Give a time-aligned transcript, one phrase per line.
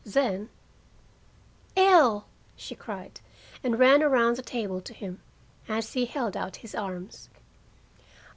[0.03, 0.49] Then:
[1.77, 3.19] "Ell!" she cried,
[3.63, 5.21] and ran around the table to him,
[5.69, 7.29] as he held out his arms.